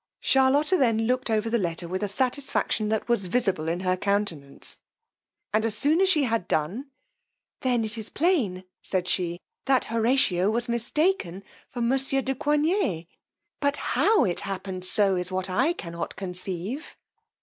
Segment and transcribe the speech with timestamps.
[0.19, 4.79] Charlotta then looked over the letter with a satisfaction that was visible in her countenance;
[5.53, 6.89] and as soon as she had done,
[7.59, 13.09] then it is plain, said she, that Horatio was mistaken for monsieur de Coigney:
[13.59, 16.97] but how it happened so is what I cannot conceive.